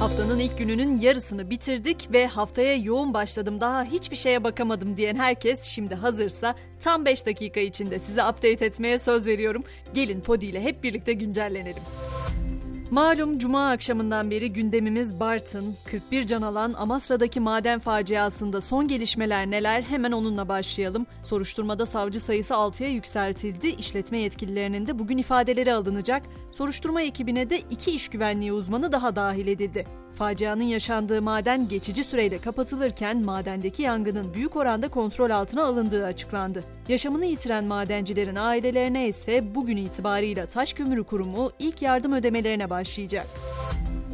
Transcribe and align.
Haftanın 0.00 0.38
ilk 0.38 0.58
gününün 0.58 0.96
yarısını 0.96 1.50
bitirdik 1.50 2.12
ve 2.12 2.26
haftaya 2.26 2.76
yoğun 2.76 3.14
başladım 3.14 3.60
daha 3.60 3.84
hiçbir 3.84 4.16
şeye 4.16 4.44
bakamadım 4.44 4.96
diyen 4.96 5.16
herkes 5.16 5.62
şimdi 5.62 5.94
hazırsa 5.94 6.54
tam 6.80 7.04
5 7.04 7.26
dakika 7.26 7.60
içinde 7.60 7.98
size 7.98 8.22
update 8.22 8.66
etmeye 8.66 8.98
söz 8.98 9.26
veriyorum. 9.26 9.64
Gelin 9.94 10.20
Podi 10.20 10.46
ile 10.46 10.62
hep 10.62 10.82
birlikte 10.82 11.12
güncellenelim. 11.12 11.82
Malum 12.90 13.38
cuma 13.38 13.70
akşamından 13.70 14.30
beri 14.30 14.52
gündemimiz 14.52 15.20
Bartın, 15.20 15.74
41 15.90 16.26
can 16.26 16.42
alan 16.42 16.72
Amasra'daki 16.72 17.40
maden 17.40 17.78
faciasında 17.78 18.60
son 18.60 18.88
gelişmeler 18.88 19.50
neler 19.50 19.82
hemen 19.82 20.12
onunla 20.12 20.48
başlayalım. 20.48 21.06
Soruşturmada 21.22 21.86
savcı 21.86 22.20
sayısı 22.20 22.54
6'ya 22.54 22.88
yükseltildi. 22.88 23.68
İşletme 23.68 24.18
yetkililerinin 24.18 24.86
de 24.86 24.98
bugün 24.98 25.18
ifadeleri 25.18 25.72
alınacak. 25.72 26.22
Soruşturma 26.52 27.02
ekibine 27.02 27.50
de 27.50 27.58
iki 27.58 27.90
iş 27.90 28.08
güvenliği 28.08 28.52
uzmanı 28.52 28.92
daha 28.92 29.16
dahil 29.16 29.46
edildi. 29.46 29.86
Facianın 30.14 30.62
yaşandığı 30.62 31.22
maden 31.22 31.68
geçici 31.68 32.04
süreyle 32.04 32.38
kapatılırken 32.38 33.22
madendeki 33.22 33.82
yangının 33.82 34.34
büyük 34.34 34.56
oranda 34.56 34.88
kontrol 34.88 35.30
altına 35.30 35.64
alındığı 35.64 36.06
açıklandı. 36.06 36.64
Yaşamını 36.88 37.26
yitiren 37.26 37.64
madencilerin 37.64 38.36
ailelerine 38.36 39.08
ise 39.08 39.54
bugün 39.54 39.76
itibarıyla 39.76 40.46
Taş 40.46 40.72
Kömürü 40.72 41.04
Kurumu 41.04 41.52
ilk 41.58 41.82
yardım 41.82 42.12
ödemelerine 42.12 42.70
başlayacak. 42.70 43.26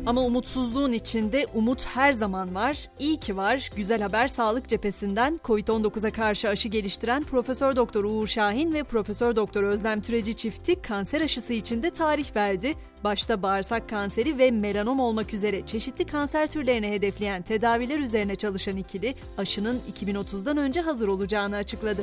Ama 0.06 0.20
umutsuzluğun 0.20 0.92
içinde 0.92 1.46
umut 1.54 1.86
her 1.86 2.12
zaman 2.12 2.54
var. 2.54 2.88
İyi 2.98 3.16
ki 3.16 3.36
var. 3.36 3.70
Güzel 3.76 4.02
haber 4.02 4.28
sağlık 4.28 4.68
cephesinden 4.68 5.40
COVID-19'a 5.44 6.10
karşı 6.10 6.48
aşı 6.48 6.68
geliştiren 6.68 7.22
Profesör 7.22 7.76
Doktor 7.76 8.04
Uğur 8.04 8.26
Şahin 8.26 8.72
ve 8.74 8.82
Profesör 8.82 9.36
Doktor 9.36 9.62
Özlem 9.62 10.00
Türeci 10.00 10.34
çifti 10.34 10.82
kanser 10.82 11.20
aşısı 11.20 11.52
için 11.52 11.82
de 11.82 11.90
tarih 11.90 12.36
verdi. 12.36 12.74
Başta 13.04 13.42
bağırsak 13.42 13.88
kanseri 13.88 14.38
ve 14.38 14.50
melanom 14.50 15.00
olmak 15.00 15.34
üzere 15.34 15.66
çeşitli 15.66 16.06
kanser 16.06 16.46
türlerini 16.46 16.88
hedefleyen 16.88 17.42
tedaviler 17.42 17.98
üzerine 17.98 18.36
çalışan 18.36 18.76
ikili 18.76 19.14
aşının 19.38 19.80
2030'dan 19.92 20.56
önce 20.56 20.80
hazır 20.80 21.08
olacağını 21.08 21.56
açıkladı. 21.56 22.02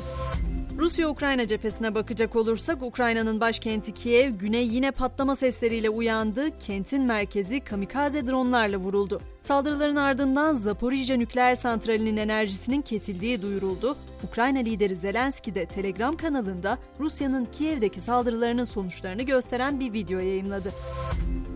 Rusya-Ukrayna 0.78 1.46
cephesine 1.46 1.94
bakacak 1.94 2.36
olursak 2.36 2.82
Ukrayna'nın 2.82 3.40
başkenti 3.40 3.94
Kiev 3.94 4.30
güney 4.30 4.68
yine 4.68 4.90
patlama 4.90 5.36
sesleriyle 5.36 5.90
uyandı. 5.90 6.58
Kentin 6.58 7.06
merkezi 7.06 7.60
kamikaze 7.60 8.26
dronlarla 8.26 8.76
vuruldu. 8.76 9.20
Saldırıların 9.40 9.96
ardından 9.96 10.54
Zaporijya 10.54 11.16
nükleer 11.16 11.54
santralinin 11.54 12.16
enerjisinin 12.16 12.82
kesildiği 12.82 13.42
duyuruldu. 13.42 13.96
Ukrayna 14.28 14.58
lideri 14.58 14.96
Zelenski 14.96 15.54
de 15.54 15.66
Telegram 15.66 16.16
kanalında 16.16 16.78
Rusya'nın 17.00 17.44
Kiev'deki 17.44 18.00
saldırılarının 18.00 18.64
sonuçlarını 18.64 19.22
gösteren 19.22 19.80
bir 19.80 19.92
video 19.92 20.18
yayınladı. 20.18 20.72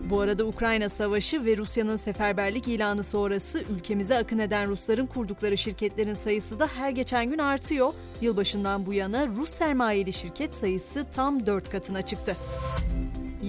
Bu 0.09 0.21
arada 0.21 0.45
Ukrayna 0.45 0.89
Savaşı 0.89 1.45
ve 1.45 1.57
Rusya'nın 1.57 1.97
seferberlik 1.97 2.67
ilanı 2.67 3.03
sonrası 3.03 3.63
ülkemize 3.77 4.17
akın 4.17 4.39
eden 4.39 4.67
Rusların 4.67 5.05
kurdukları 5.05 5.57
şirketlerin 5.57 6.13
sayısı 6.13 6.59
da 6.59 6.67
her 6.77 6.89
geçen 6.89 7.29
gün 7.29 7.37
artıyor. 7.37 7.93
Yılbaşından 8.21 8.85
bu 8.85 8.93
yana 8.93 9.27
Rus 9.27 9.49
sermayeli 9.49 10.13
şirket 10.13 10.53
sayısı 10.53 11.05
tam 11.15 11.45
4 11.45 11.69
katına 11.69 12.01
çıktı. 12.01 12.35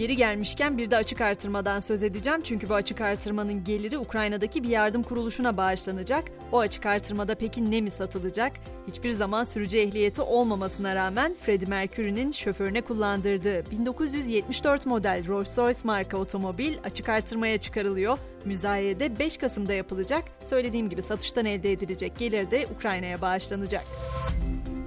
Yeri 0.01 0.17
gelmişken 0.17 0.79
bir 0.79 0.91
de 0.91 0.97
açık 0.97 1.21
artırmadan 1.21 1.81
söz 1.81 2.03
edeceğim 2.03 2.41
çünkü 2.45 2.69
bu 2.69 2.75
açık 2.75 3.01
artırmanın 3.01 3.65
geliri 3.65 3.99
Ukrayna'daki 3.99 4.65
bir 4.65 4.69
yardım 4.69 5.03
kuruluşuna 5.03 5.57
bağışlanacak. 5.57 6.25
O 6.53 6.59
açık 6.59 6.87
artırmada 6.87 7.35
peki 7.35 7.71
ne 7.71 7.81
mi 7.81 7.91
satılacak? 7.91 8.53
Hiçbir 8.89 9.11
zaman 9.11 9.45
sürücü 9.45 9.79
ehliyeti 9.79 10.23
olmamasına 10.23 10.95
rağmen 10.95 11.37
Freddie 11.43 11.69
Mercury'nin 11.69 12.31
şoförüne 12.31 12.81
kullandırdığı 12.81 13.71
1974 13.71 14.87
model 14.87 15.25
Rolls-Royce 15.27 15.87
marka 15.87 16.17
otomobil 16.17 16.79
açık 16.85 17.09
artırmaya 17.09 17.59
çıkarılıyor. 17.59 18.19
Müzayede 18.45 19.19
5 19.19 19.37
Kasım'da 19.37 19.73
yapılacak. 19.73 20.25
Söylediğim 20.45 20.89
gibi 20.91 21.03
satıştan 21.03 21.45
elde 21.45 21.73
edilecek 21.73 22.19
gelir 22.19 22.51
de 22.51 22.67
Ukrayna'ya 22.77 23.21
bağışlanacak. 23.21 23.85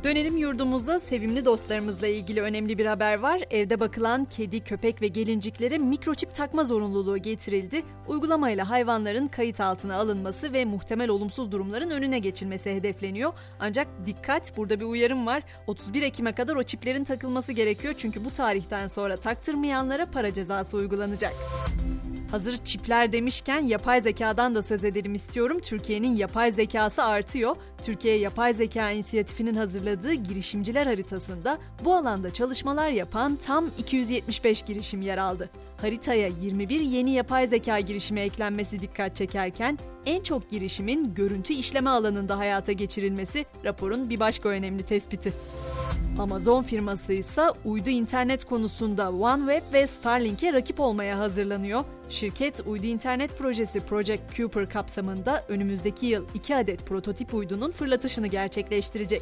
Dönelim 0.04 0.38
yurdumuza 0.38 1.00
sevimli 1.00 1.46
dostlarımızla 1.46 2.08
ilgili 2.08 2.42
önemli 2.42 2.78
bir 2.78 2.86
haber 2.86 3.20
var. 3.20 3.42
Evde 3.52 3.80
bakılan 3.80 4.26
kedi, 4.26 4.60
köpek 4.60 5.02
ve 5.02 5.08
gelinciklere 5.08 5.78
mikroçip 5.78 6.36
takma 6.36 6.64
zorunluluğu 6.64 7.18
getirildi. 7.18 7.84
Uygulamayla 8.08 8.70
hayvanların 8.70 9.28
kayıt 9.28 9.60
altına 9.60 9.96
alınması 9.96 10.54
ve 10.54 10.66
muhtemel 10.66 11.10
olumsuz 11.10 11.52
durumların 11.52 11.90
önüne 11.90 12.20
geçilmesi 12.20 12.76
hedefleniyor. 12.76 13.34
Ancak 13.60 13.88
dikkat 14.06 14.58
burada 14.58 14.80
bir 14.80 14.86
uyarım 14.86 15.28
var. 15.28 15.44
31 15.68 16.02
Ekim'e 16.02 16.32
kadar 16.32 16.56
o 16.56 16.64
çiplerin 16.64 17.04
takılması 17.04 17.52
gerekiyor 17.52 17.94
çünkü 17.98 18.26
bu 18.26 18.32
tarihten 18.32 18.88
sonra 18.88 19.18
taktırmayanlara 19.18 20.06
para 20.06 20.34
cezası 20.34 20.78
uygulanacak. 20.78 21.34
Hazır 22.34 22.58
çipler 22.58 23.12
demişken 23.12 23.60
yapay 23.60 24.02
zekadan 24.02 24.56
da 24.56 24.62
söz 24.62 24.86
edelim 24.86 25.16
istiyorum. 25.16 25.60
Türkiye'nin 25.60 26.16
yapay 26.16 26.52
zekası 26.52 27.04
artıyor. 27.04 27.56
Türkiye 27.82 28.18
Yapay 28.18 28.54
Zeka 28.54 28.92
İnisiyatifi'nin 28.92 29.54
hazırladığı 29.54 30.14
girişimciler 30.14 30.86
haritasında 30.86 31.58
bu 31.86 31.96
alanda 31.96 32.34
çalışmalar 32.34 32.90
yapan 32.90 33.36
tam 33.36 33.66
275 33.78 34.62
girişim 34.62 35.02
yer 35.02 35.18
aldı. 35.18 35.50
Haritaya 35.78 36.28
21 36.28 36.80
yeni 36.80 37.12
yapay 37.12 37.48
zeka 37.48 37.80
girişimi 37.80 38.20
eklenmesi 38.20 38.82
dikkat 38.82 39.16
çekerken 39.16 39.80
en 40.06 40.24
çok 40.24 40.50
girişimin 40.50 41.14
görüntü 41.14 41.54
işleme 41.54 41.90
alanında 41.90 42.38
hayata 42.38 42.72
geçirilmesi 42.72 43.46
raporun 43.66 44.10
bir 44.10 44.20
başka 44.20 44.50
önemli 44.50 44.84
tespiti. 44.84 45.34
Amazon 46.20 46.64
firması 46.64 47.14
ise 47.14 47.42
uydu 47.66 47.90
internet 47.90 48.46
konusunda 48.46 49.12
OneWeb 49.12 49.74
ve 49.74 49.88
Starlink'e 49.88 50.54
rakip 50.54 50.80
olmaya 50.80 51.20
hazırlanıyor. 51.20 51.84
Şirket 52.14 52.60
uydu 52.66 52.88
internet 52.88 53.38
projesi 53.38 53.80
Project 53.80 54.36
Cooper 54.38 54.70
kapsamında 54.70 55.44
önümüzdeki 55.48 56.06
yıl 56.06 56.26
2 56.34 56.56
adet 56.56 56.86
prototip 56.86 57.34
uydunun 57.34 57.72
fırlatışını 57.72 58.28
gerçekleştirecek. 58.28 59.22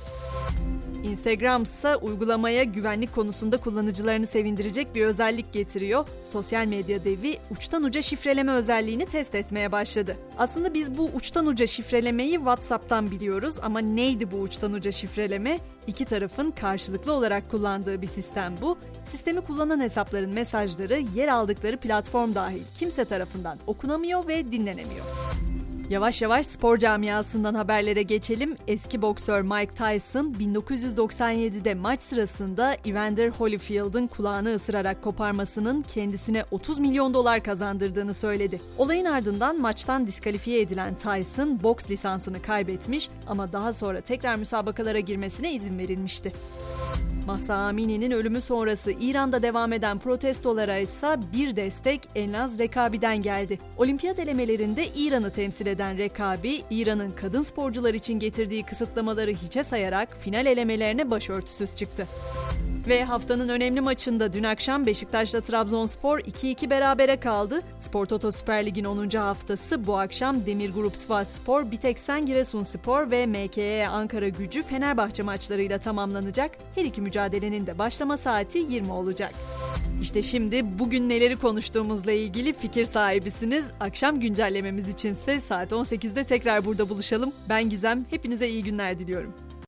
Instagram 1.03 1.63
ise 1.63 1.95
uygulamaya 1.95 2.63
güvenlik 2.63 3.15
konusunda 3.15 3.57
kullanıcılarını 3.57 4.27
sevindirecek 4.27 4.95
bir 4.95 5.05
özellik 5.05 5.53
getiriyor. 5.53 6.07
Sosyal 6.25 6.65
medya 6.65 7.03
devi 7.03 7.37
uçtan 7.51 7.83
uca 7.83 8.01
şifreleme 8.01 8.51
özelliğini 8.51 9.05
test 9.05 9.35
etmeye 9.35 9.71
başladı. 9.71 10.17
Aslında 10.37 10.73
biz 10.73 10.97
bu 10.97 11.09
uçtan 11.15 11.45
uca 11.45 11.67
şifrelemeyi 11.67 12.33
WhatsApp'tan 12.33 13.11
biliyoruz 13.11 13.55
ama 13.61 13.79
neydi 13.79 14.31
bu 14.31 14.37
uçtan 14.37 14.73
uca 14.73 14.91
şifreleme? 14.91 15.59
İki 15.87 16.05
tarafın 16.05 16.51
karşılıklı 16.51 17.13
olarak 17.13 17.51
kullandığı 17.51 18.01
bir 18.01 18.07
sistem 18.07 18.55
bu. 18.61 18.77
Sistemi 19.05 19.41
kullanan 19.41 19.79
hesapların 19.79 20.29
mesajları 20.29 20.99
yer 21.15 21.27
aldıkları 21.27 21.77
platform 21.77 22.35
dahil 22.35 22.61
kimse 22.79 23.05
tarafından 23.05 23.57
okunamıyor 23.67 24.27
ve 24.27 24.51
dinlenemiyor. 24.51 25.05
Yavaş 25.91 26.21
yavaş 26.21 26.45
spor 26.45 26.77
camiasından 26.77 27.55
haberlere 27.55 28.03
geçelim. 28.03 28.55
Eski 28.67 29.01
boksör 29.01 29.41
Mike 29.41 29.73
Tyson 29.73 30.33
1997'de 30.39 31.73
maç 31.73 32.01
sırasında 32.01 32.77
Evander 32.85 33.29
Holyfield'ın 33.29 34.07
kulağını 34.07 34.55
ısırarak 34.55 35.01
koparmasının 35.03 35.81
kendisine 35.81 36.45
30 36.51 36.79
milyon 36.79 37.13
dolar 37.13 37.43
kazandırdığını 37.43 38.13
söyledi. 38.13 38.61
Olayın 38.77 39.05
ardından 39.05 39.61
maçtan 39.61 40.07
diskalifiye 40.07 40.61
edilen 40.61 40.95
Tyson 40.95 41.63
boks 41.63 41.89
lisansını 41.89 42.41
kaybetmiş 42.41 43.09
ama 43.27 43.51
daha 43.53 43.73
sonra 43.73 44.01
tekrar 44.01 44.35
müsabakalara 44.35 44.99
girmesine 44.99 45.53
izin 45.53 45.79
verilmişti. 45.79 46.31
Mahsa 47.31 47.55
Amini'nin 47.55 48.11
ölümü 48.11 48.41
sonrası 48.41 48.91
İran'da 48.91 49.41
devam 49.41 49.73
eden 49.73 49.99
protestolara 49.99 50.77
ise 50.77 51.19
bir 51.33 51.55
destek 51.55 52.01
Elnaz 52.15 52.59
Rekabi'den 52.59 53.21
geldi. 53.21 53.59
Olimpiyat 53.77 54.19
elemelerinde 54.19 54.87
İran'ı 54.95 55.31
temsil 55.31 55.65
eden 55.65 55.97
Rekabi, 55.97 56.61
İran'ın 56.69 57.11
kadın 57.11 57.41
sporcular 57.41 57.93
için 57.93 58.19
getirdiği 58.19 58.63
kısıtlamaları 58.63 59.31
hiçe 59.31 59.63
sayarak 59.63 60.17
final 60.17 60.45
elemelerine 60.45 61.11
başörtüsüz 61.11 61.75
çıktı. 61.75 62.07
Ve 62.87 63.03
haftanın 63.03 63.49
önemli 63.49 63.81
maçında 63.81 64.33
dün 64.33 64.43
akşam 64.43 64.85
Beşiktaş'la 64.85 65.41
Trabzonspor 65.41 66.19
2-2 66.19 66.69
berabere 66.69 67.19
kaldı. 67.19 67.61
Spor 67.79 68.05
Toto 68.05 68.31
Süper 68.31 68.65
Lig'in 68.65 68.83
10. 68.83 69.09
haftası 69.09 69.87
bu 69.87 69.97
akşam 69.97 70.45
Demir 70.45 70.73
Grup 70.73 70.95
Sivas 70.95 71.29
Spor, 71.29 71.71
Biteksen 71.71 72.25
Giresunspor 72.25 73.11
ve 73.11 73.25
MKE 73.25 73.87
Ankara 73.87 74.29
Gücü 74.29 74.63
Fenerbahçe 74.63 75.23
maçlarıyla 75.23 75.79
tamamlanacak. 75.79 76.51
Her 76.75 76.85
iki 76.85 77.01
mücadelenin 77.01 77.67
de 77.67 77.79
başlama 77.79 78.17
saati 78.17 78.57
20 78.57 78.91
olacak. 78.91 79.31
İşte 80.01 80.21
şimdi 80.21 80.79
bugün 80.79 81.09
neleri 81.09 81.35
konuştuğumuzla 81.35 82.11
ilgili 82.11 82.53
fikir 82.53 82.85
sahibisiniz. 82.85 83.65
Akşam 83.79 84.19
güncellememiz 84.19 84.87
içinse 84.87 85.39
saat 85.39 85.71
18'de 85.71 86.23
tekrar 86.23 86.65
burada 86.65 86.89
buluşalım. 86.89 87.31
Ben 87.49 87.69
Gizem, 87.69 88.05
hepinize 88.09 88.49
iyi 88.49 88.63
günler 88.63 88.99
diliyorum. 88.99 89.50